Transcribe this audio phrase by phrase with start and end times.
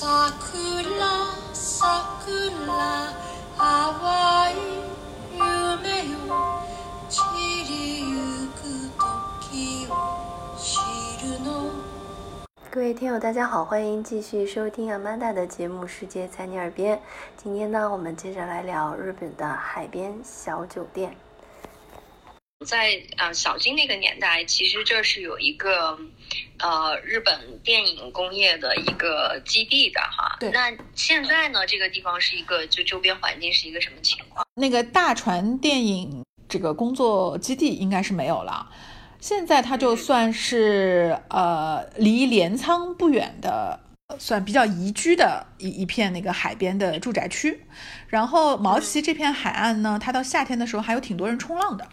[0.00, 0.06] 各
[12.80, 16.96] 位听友，大家好，欢迎继续收听阿曼达的节目《世界在你耳边》。
[17.36, 21.16] 今天呢，我们接着来聊日本的海边小酒店。
[22.68, 25.98] 在呃小金那个年代，其实这是有一个
[26.58, 30.36] 呃日本电影工业的一个基地的哈。
[30.38, 34.44] 对那现在呢，这个地方是一个就周边环境是一个什么情况？
[34.54, 38.68] 那个大船电影这个工作基地应该是没有了，
[39.18, 47.62] 现在它就算是呃离镰仓不远的，呃算比较宜居的一一片那个海边的住宅区。
[48.08, 51.88] 然后毛奇这片海岸呢，它到夏天的时候还有挺多人冲浪的，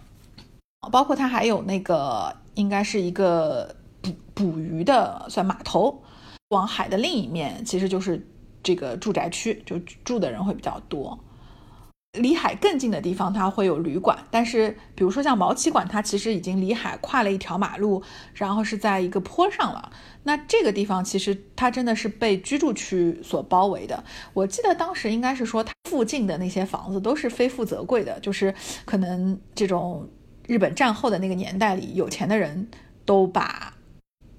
[0.92, 6.02] 包括它还有那个应该是一个捕捕鱼的算码头，
[6.50, 8.28] 往海的另一面其实就是
[8.64, 11.20] 这个住宅区，就住的人会比较多。
[12.14, 18.02] 离海更近的地方，它会有旅馆，但是比如说像毛奇馆，它其实已经离海跨了一条马路，
[18.34, 19.92] 然后是在一个坡上了。
[20.24, 24.02] 那这个地方其实它真的是被居住区所包围的。
[24.34, 30.08] 我记得当时应该是说，它附近的那些房子都是非富则贵的，就是可能这种
[30.48, 32.68] 日本战后的那个年代里，有钱的人
[33.06, 33.74] 都把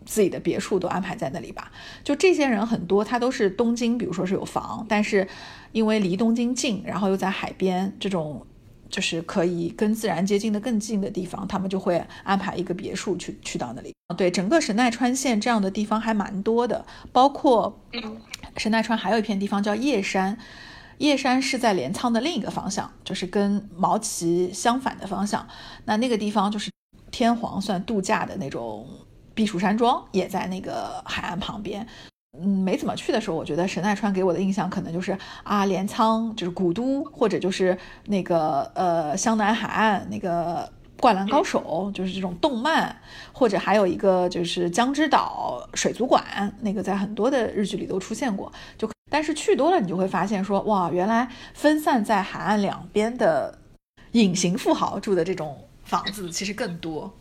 [0.05, 1.71] 自己的别墅都安排在那里吧。
[2.05, 5.27] 就这些人很多，他都是东京，比如说是有房，但是
[5.73, 8.47] 因为离东京近，然后又在海边这种。
[8.89, 13.93] 就是可以跟自然接近的更近的地方，他们就会安排一个别墅去去到那里。
[14.17, 17.81] 对，整个神奈川县这样的地方还蛮多的，包括
[18.57, 20.39] 神奈川还有一片地方叫叶山，
[20.98, 25.47] 叶山是在镰仓的另一个方向，就是跟毛奇相反的方向。
[25.84, 26.70] 那那个地方就是
[27.11, 28.86] 天皇算度假的那种
[29.34, 31.86] 避暑山庄，也在那个海岸旁边。
[32.39, 40.70] 嗯，没怎么去的时候，我觉得神奈川给我的印象可能就是啊，镰仓就是古都，或者就是那个呃湘南海岸那个
[41.01, 42.95] 灌篮高手，就是这种动漫，
[43.33, 46.23] 或者还有一个就是江之岛水族馆，
[46.61, 48.52] 那个在很多的日剧里都出现过。
[48.77, 48.86] 就
[49.17, 53.59] 但是去多了，你就会发现说，哇，原来分散在海岸两边的
[54.13, 57.19] 隐形富豪住的这种房子其实更多。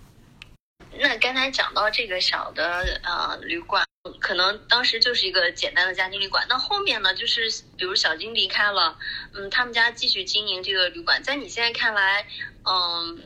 [0.99, 3.85] 那刚才讲到这个小的呃旅馆，
[4.19, 6.45] 可能当时就是一个简单的家庭旅馆。
[6.49, 8.97] 那后面呢，就是比如小金离开了，
[9.33, 11.23] 嗯，他们家继续经营这个旅馆。
[11.23, 12.25] 在你现在看来，
[12.65, 13.21] 嗯，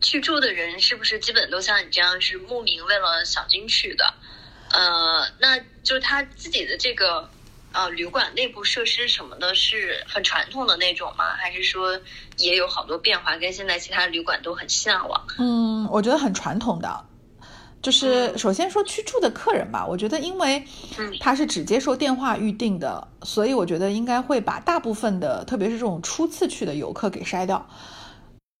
[0.00, 4.14] 去住的人是不是基本都像你这样是慕名为了小金去的？
[4.70, 7.28] 呃，那就是他自己的这个
[7.72, 11.30] 呃旅馆内部设施什么的，是很传统的那种吗？
[11.36, 11.98] 还是说
[12.38, 15.26] 也有好多变化，跟现在其他旅馆都很向往？
[15.38, 17.04] 嗯，我觉得很传统的。
[17.80, 20.64] 就是首先说去住的客人吧，我觉得因为
[21.18, 27.66] 他是只接受电话预定的，所以我觉得应该会把大部分的，特别是这种初次去的游客给筛掉。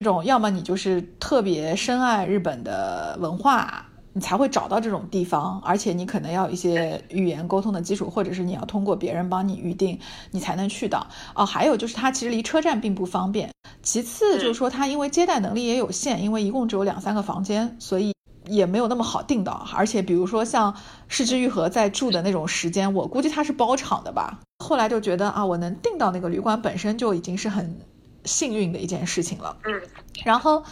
[0.00, 9.98] 这种要么你就是特别深爱日本的文化，你才会找到这种地方，而且你可能要有一些语言沟通的基础，或者是你要通过别人帮你预定，
[10.30, 11.06] 你才能去到。
[11.34, 13.50] 哦，还有就是它其实离车站并不方便。
[13.82, 18.12] 其次就是说它因为接待能力也有限，因为一共只有两三个房间，所以。
[18.48, 20.74] 也没有那么好订到，而且比如说像
[21.06, 24.40] 市之愈合在住的那种时间，我估计他是包场的吧。
[24.58, 27.80] 后来就觉得啊，我能订到那个旅馆本身就已经是很
[28.24, 29.56] 幸运的一件事情了。
[29.64, 29.80] 嗯，
[30.24, 30.64] 然后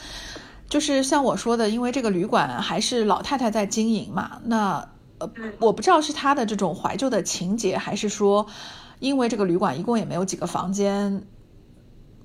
[0.70, 4.88] 就是像我说的，因为这个旅馆还是老太太在经营嘛，那
[5.18, 8.46] 呃，我不知道是她的这种怀旧的情节，还是说
[9.00, 11.22] 因为这个旅馆一共也没有几个房间。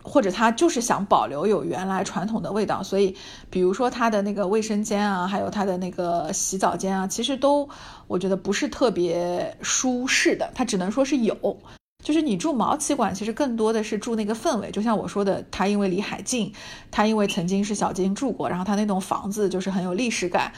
[0.07, 3.16] 或者他就是想保留有原来传统的味道，所以
[3.50, 7.67] 比如说他的那个卫生间啊，还有他的那个洗澡间啊，其实都
[8.05, 10.51] 我觉得不是特别舒适的。
[10.53, 11.57] 他只能说是有，
[12.05, 14.69] 就是你住毛奇馆，其实更多的是住那个氛围。
[14.69, 16.53] 就像我说的，他因为离海近，
[16.91, 20.53] 他因为曾经是小金住过，然后他那栋房子就是很有历史感，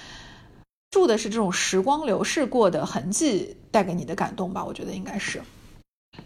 [0.91, 5.41] 住的是这种时光流逝过的痕迹带给你的感动吧，我觉得应该是。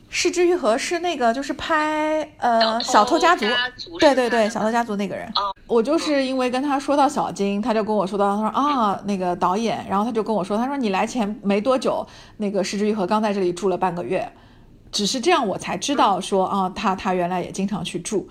[0.10, 3.46] 是之愈合是那个，就是拍呃《小偷家族》，
[4.00, 5.32] 对对对，《小偷家族》那个人。
[5.68, 12.06] 我就是因为跟他说到小金，他就跟我说到，他说啊，那个导演，然后他就跟我说，他说你来前没多久，
[12.38, 14.32] 那个是之愈合刚在这里住了半个月，
[14.92, 18.28] 只是这样我才知道说啊，他他原来也经常去住。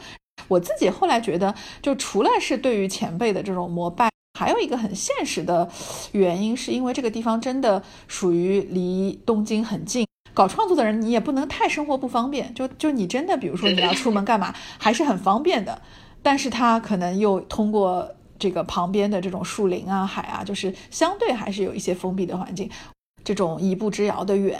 [0.48, 5.68] 我自己后来觉得，就除了是对于前辈的这种膜拜，还有一个很现实的
[6.12, 10.06] 原因，是因为这个地方真的属于离东京很近。
[10.32, 12.54] 搞创作的人，你也不能太生活不方便。
[12.54, 15.82] 就就你真的，比如说你要出门干嘛，还是很方便的。
[16.22, 18.08] 但是他可能又通过
[18.38, 22.70] 这个旁边的这种树林啊、海啊，就是相对还是有一些封闭的环境。
[23.22, 24.58] 这种一步之遥的远，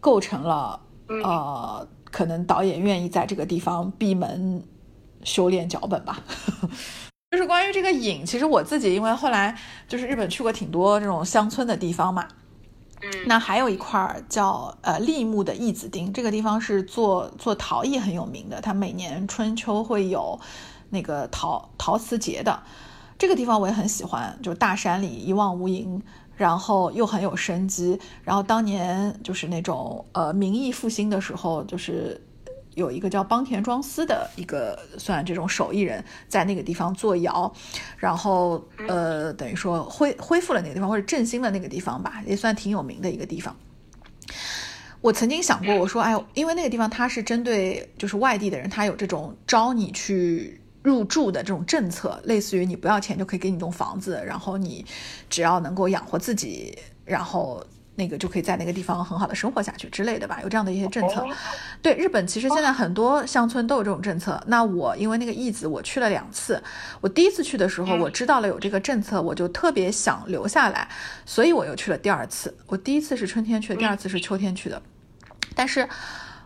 [0.00, 4.62] 构成了呃，可能导演愿意在这个地方闭门
[5.24, 6.20] 修炼脚本吧。
[7.30, 9.54] 就是关于这个影，其实我自己因为后来
[9.86, 12.26] 就是日本去过挺多这种乡村的地方嘛，
[13.02, 20.40] 嗯，那还有一块儿叫呃立木的义子町，这个地方是做做陶艺很有名的，它每年春秋会有
[20.88, 22.62] 那个陶陶瓷节的，
[23.18, 26.00] 这个地方我也很喜欢，就大山里一望无垠，
[26.38, 32.18] 然后又很有生机，然后当年就是那种呃民艺复兴的时候，就是。
[32.74, 37.52] 有一个叫邦田庄司的一个算这种手艺人，在那个地方做窑，
[37.96, 43.56] 然后呃，等于说恢恢复了那个地方，或者振兴了那个地方吧，也算挺有名的一个地方。
[45.00, 54.84] 我曾经想过，我说，哎，因为那个地方它是针对就是外地的人，他有这种招你去入住的这种政策，类似于你不要钱就可以给你栋房子，然后你
[55.28, 57.64] 只要能够养活自己，然后。
[58.00, 61.26] 那个就可以在那个地方很好的生活下去之类的吧，有这样的一些政策。
[61.82, 64.40] 对日本，其实现在很多乡村都有这种政策。
[64.46, 66.62] 那我因为那个义子，我去了两次。
[67.00, 70.88] 我第一次去的时候，我知道了有这个政策，我就特别想留下来，
[71.26, 72.56] 所以我又去了第二次。
[72.68, 74.80] 我第一次是春天去的，第二次是秋天去的。
[75.56, 75.88] 但是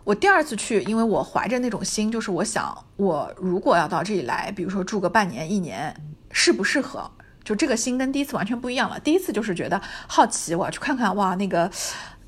[0.03, 5.95] 我第二次去，因为我怀着那种心，就是我想，我如果要到这里来，比如说住个半年、一年，
[6.31, 7.09] 适不适合？
[7.43, 8.99] 就这个心跟第一次完全不一样了。
[8.99, 11.69] 第一次就是觉得好奇，我要去看看哇，那个，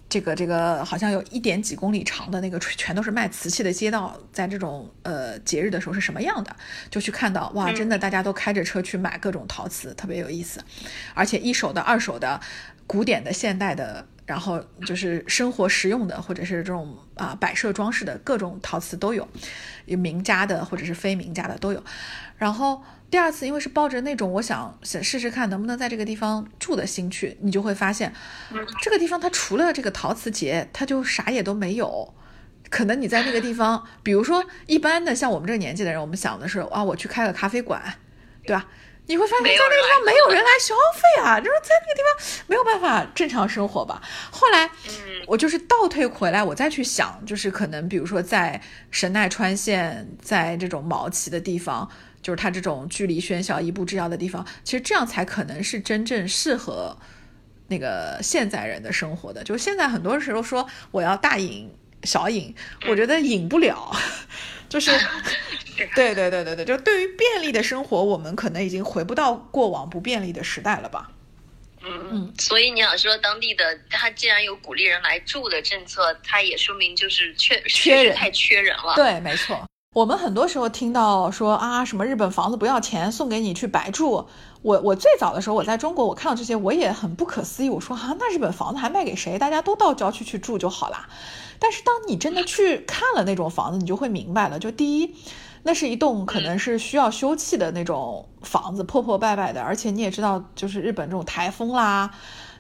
[0.10, 6.56] 这个这个好像有一点几公里长的那个全都是卖瓷器的街道，在这种呃节日的时候是什么样的？
[6.90, 10.62] 就去看到哇，真的大家都开着车去买各种陶瓷，特别有意思，
[11.14, 12.40] 而且一手的、二手的、
[12.86, 19.28] 古典的、现代的，然后就是生活实用的，或者是这种啊摆设装饰的各种陶瓷都有，
[19.86, 21.84] 有名家的或者是非名家的都有，
[22.38, 22.84] 然后。
[23.08, 28.12] 第二次，因为是抱着那种我想想试试看能不能在这个地方住的心去，你就会发现，
[28.82, 32.14] 这个地方它除了这个陶瓷节，它就啥也都没有。
[32.70, 37.82] 可能你在那个地方，比如说一般的像我们这个年纪的人，我们想的是啊，我去开个咖啡馆，
[38.44, 38.66] 对吧？
[39.08, 44.02] 你会发现在那个地方没有人来消费啊，就是在那个地方没有办法正常生活吧。
[44.32, 44.70] 后来，
[45.28, 48.62] 我就是倒退回来，我再去想，就是可能比如说在
[48.92, 51.90] 神奈川县，在这种毛奇的地方。
[52.22, 56.98] 就是它这种距离喧嚣、一步之遥的地方，其实这样才可能是真正适合
[57.68, 59.44] 那个现在人的生活的。
[59.44, 62.56] 就现在很多时候说我要大隐小隐，
[62.90, 63.96] 我觉得隐不了。
[64.68, 64.90] 就是
[65.96, 71.12] 对对对对对，就对于便利的生活，我们可能已经回不到过往不便利的时代了吧。
[71.88, 78.96] 嗯嗯，所以你想说当地的，他既然有鼓励人来住的政策，他也说明就是缺缺人太缺人了。
[78.96, 79.64] 对，没错。
[79.94, 84.28] 我们很多时候听到说啊，什么日本房子不要钱，送给你去白住。
[84.62, 87.70] 我我最早的时候我在中国，我看到这些我也很不可思议。
[87.70, 89.38] 我说啊，那日本房子还卖给谁？
[89.38, 91.08] 大家都到郊区去住就好啦。
[91.60, 94.60] 但是当你真的去看了那种房子，你就会明白了。
[94.60, 95.16] 就第一，
[95.66, 99.62] 那是一栋可能是需要修葺的那种房子，破破败败的。
[99.62, 102.10] 而且你也知道，就是日本这种台风啦，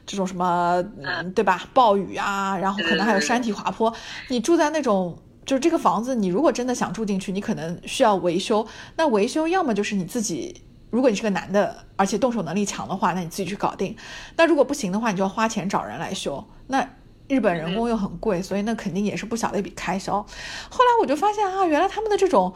[0.05, 1.61] 这种什么，嗯对吧？
[1.73, 3.93] 暴雨啊，然后可能还有山体滑坡，
[4.29, 5.17] 你住在那种。
[5.45, 8.65] 就是这个房子，你如果真的想住进去，你可能需要维修。
[8.95, 13.95] 那维修要么就是你自己，如果你是个男的，而且动手能力强的话，那你自己去搞定。
[14.37, 16.43] 那如果不行的话，你就要花钱找人来修。
[16.65, 16.89] 那
[17.27, 20.13] 日本人工又很贵，所以那肯定也是不小的一笔开销。
[20.13, 22.51] 后来我就发现啊，原来他们的这种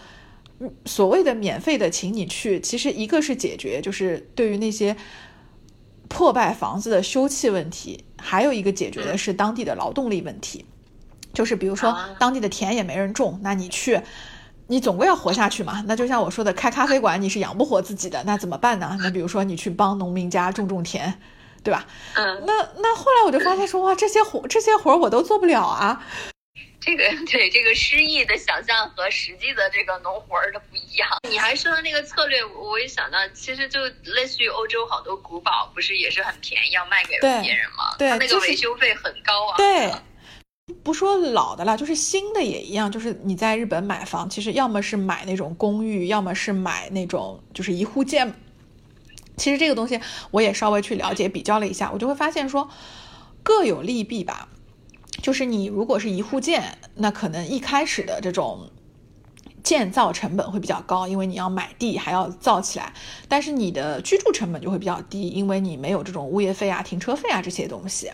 [0.86, 4.96] 所谓的免费的请你去，其实一个是解决就是对于那些
[6.08, 10.66] 破败房子的修葺问题，还有一个解决的是当地的劳动力问题。
[11.32, 14.02] 就是比如说当地的田也没人种，那你去，
[14.66, 15.84] 你总归要活下去嘛。
[15.88, 18.98] 那就像我说的，开咖啡馆你是养不活自己的，那怎么办呢？
[19.00, 21.14] 那比如说你去帮农民家种种田，
[21.64, 21.86] 对吧？
[22.16, 22.44] 嗯。
[22.48, 26.04] 那那后来我就发现说哇，这些活这些活我都做不了啊。
[26.80, 31.10] 这个 对这个诗意的想象和实际的这个农活儿的不一样。
[31.30, 37.96] 你还说的那个策略，我也想到，其实就类似于欧洲好多古堡，不是也是很便宜要卖给别人吗？
[37.98, 39.58] 对，那个维修费很高啊。
[39.58, 39.92] 对。
[40.84, 42.92] 不说老的了，就是新的也一样。
[42.92, 48.32] 就是你在日本买房，其实要么是买那种公寓，要么是买那种就是一户建。
[49.36, 52.70] 其实这个东西我也稍微去了解比较了一下，我就会发现说
[53.42, 54.48] 各有利弊吧。
[55.22, 58.70] 就是你如果是一户建，那可能一开始的这种
[59.64, 62.94] 建造成本会比较高，因为你要买地还要造起来。
[63.28, 68.12] 但是你的居住成本就会比较低，因为你没有这种物业费啊、停车费啊这些东西。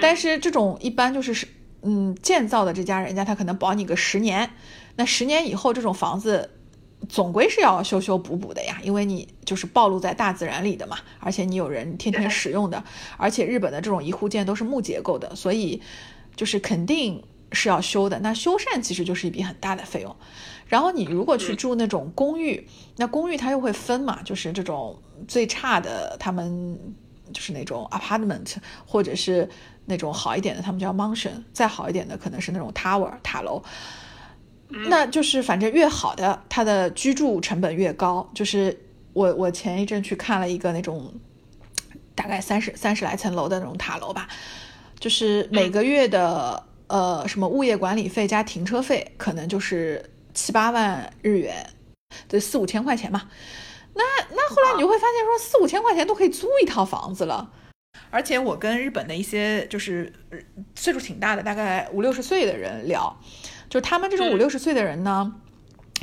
[0.00, 1.48] 但是这种一般就是是。
[1.80, 4.50] 嗯，建造的这家人家他可能保你个十年，
[4.96, 6.50] 那十年以后这种房子
[7.08, 12.82] 总归是要修修补补的呀，因为你就是暴露在大自然里的嘛，而且你有人天天使用的，
[13.16, 15.80] 而且日本的这种一户建都是木结构的，所以
[16.38, 18.18] 就是肯定是要修的。
[18.20, 20.16] 那修缮其实就是一笔很大的费用。
[20.68, 22.66] 然后你如果去住那种公寓，
[22.96, 26.78] 那公寓它又会分嘛，就是这种最差的，他们
[27.32, 28.54] 就是那种 apartment，
[28.86, 29.48] 或者是
[29.86, 33.62] 那种好一点的，他们叫 mansion，再好一点的可能是那种 tower 塔楼。
[34.90, 38.30] 那就是反正越好的，它的居住成本越高。
[38.34, 38.78] 就是
[39.14, 41.10] 我我前一阵去看了一个那种
[42.14, 44.28] 大概三十三十来层楼的那种塔楼吧，
[44.98, 51.70] 就是每个月的呃什么物业管理费加停车费，可能就是七八万日元，
[52.26, 53.28] 对四五千块钱嘛。
[53.94, 57.50] 那那后来你就会发现说四五千块钱都可以租一套房子了。
[58.10, 60.12] 而且我跟日本的一些就是
[60.74, 63.18] 岁数挺大的，大概五六十岁的人聊。
[63.68, 65.34] 就他们这种五六十岁的人呢，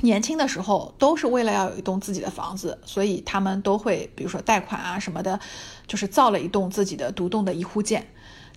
[0.02, 5.40] 年轻的时候都是为了要有一栋自己的房子，所以他们都会比如说贷款啊什么的，
[5.88, 8.06] 就是造了一栋自己的独栋的一户建。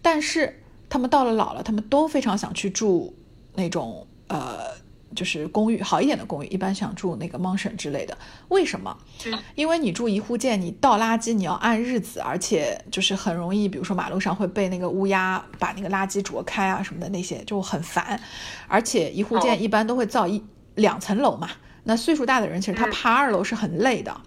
[0.03, 3.17] 但是他们到了老了，他们都非常想去住
[3.55, 4.79] 那种呃。
[5.17, 8.17] 就是公寓好一点的公寓，一般想住那个 mansion 之类的。
[8.49, 8.95] 为什么？
[9.55, 18.21] 因为你住一户建，你倒垃圾你要按日子，而且就是很容易，比如说马路上会被那个乌鸦把那个垃圾啄开啊什么的，那些就很烦。
[18.69, 21.49] 而且一户建一般都会造一两层楼嘛，
[21.85, 24.21] 那岁数大的人其实他爬二楼是很累的。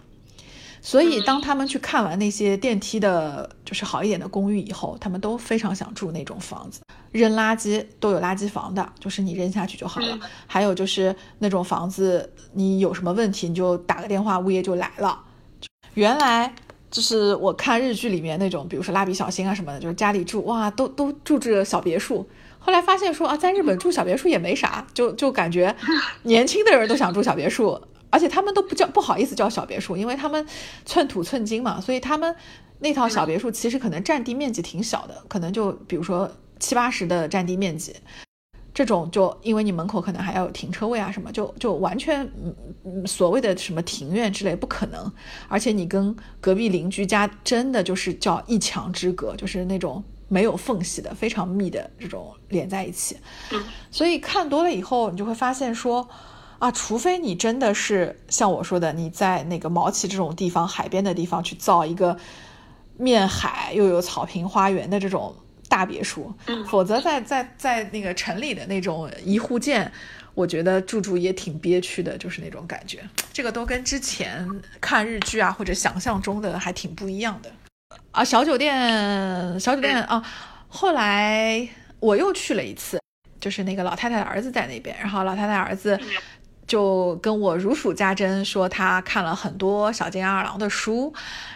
[0.83, 6.81] 所以，当他们去看完那些电梯的，就是好一点的公寓以后，他们都非常想住那种房子。
[7.11, 10.19] 扔垃圾都有垃圾房的，就是你扔下去就好了。
[10.47, 15.19] 还有就是那种房子，你有什么问题，你就打个电话，物业就来了。
[15.93, 16.51] 原来
[16.89, 22.27] 就是我看日剧里面那种，比如说蜡笔小新啊什么的，就是家里住哇，都都住着小别墅。
[22.57, 25.75] 后来发现说啊，在日本住小别墅也没啥，就就感觉
[26.23, 27.79] 年轻的人都想住小别墅。
[28.11, 30.45] 而且他们都不叫不好意思叫小别墅，因为他们
[30.85, 32.35] 寸土寸金嘛，所以他们
[32.79, 37.95] 那套小别墅其实可能占地面积挺小的，可能就比如说七八十的占地面积，
[38.73, 42.29] 这种就因为你门口可能还要有停车位啊什么，就就完全
[43.05, 45.09] 所谓的什么庭院之类不可能，
[45.47, 53.15] 而且你跟隔壁邻居家真的就是叫一墙之隔，就是那种没有缝隙的非常密的这种连在一起，
[53.89, 56.09] 所以看多了以后，你就会发现说。
[56.61, 62.15] 啊，除非你真的是像我说的，你在那个毛奇这种地方、海边的地方去造一个
[62.97, 65.35] 面海又有草坪花园的这种
[65.67, 66.31] 大别墅，
[66.69, 69.91] 否则在在在那个城里的那种一户建，
[70.35, 72.99] 我觉得住住也挺憋屈的，就是那种感觉。
[73.33, 74.47] 这个都跟之前
[74.79, 77.51] 看日剧啊或者想象中的还挺不一样的。
[78.11, 80.23] 啊，小酒店，小酒店啊，
[80.67, 81.67] 后来
[81.99, 83.01] 我又去了一次，
[83.39, 85.99] 就是那个老太太的儿子在那边，然后老太太儿子。
[86.71, 91.13] 就跟我如数家珍说，他看了很多小津安二郎的书，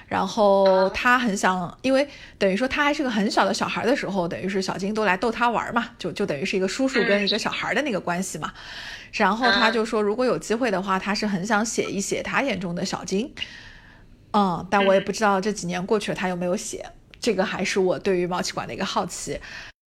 [0.09, 2.05] 然后他很想，因为
[2.37, 8.53] 等于说他还是个很小的小孩的时候，等于是小金都来逗他玩嘛，就就等于是一个叔叔跟一个小孩的那个关系嘛。
[9.13, 13.33] 然后他就说，如果有机会的话，他是很想写一写他眼中的小金。
[14.33, 16.85] 嗯，但我也不知道这几年过去了，他有没有写。
[17.21, 19.39] 这个还是我对于毛奇馆的一个好奇。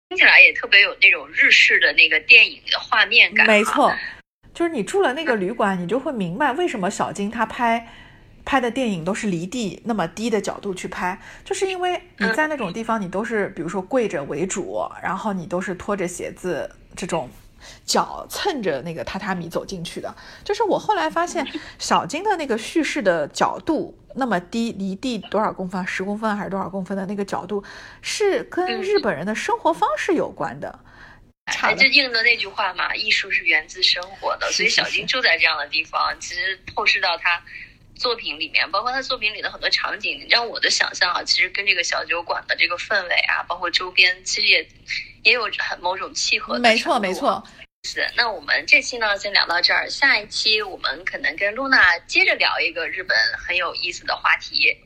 [0.10, 3.48] 听起来也特别有那种日式的那个电影的画面感。
[3.48, 3.89] 没错。
[4.54, 7.88] 就是你住了那个旅馆，你就会明白为什么小金他拍
[8.46, 17.30] 拍的电影都是离地那么低的角度去拍，就是因为你在那种地方，你都是比如说跪着为主，然后你都是拖着鞋子这种
[17.86, 20.14] 脚蹭着那个榻榻米走进去的。
[20.44, 21.48] 就是我后来发现，
[21.80, 27.64] 小金的那个叙事的角度那么低，离地多少公分，十公分还是多少公分的那个角度，
[28.02, 30.80] 是跟日本人的生活方式有关的。
[31.78, 37.42] 就应的那句话嘛，艺术是源自生活的，所以小金住在这样的地方，其实透视到他
[37.96, 44.68] 作品里面，包括他作品里的很多场景，让我的想象啊，其实跟这个小酒馆的这个氛围啊，包括周边，其实也
[45.24, 46.60] 也有很某种契合的。
[46.60, 47.44] 没错，没错。
[47.86, 54.78] 是，那我们这期呢，先聊到这儿，下一期我们可能跟露娜接着聊一个日本很有意思的话题。